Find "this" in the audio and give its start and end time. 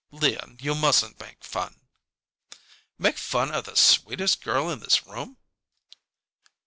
4.79-5.05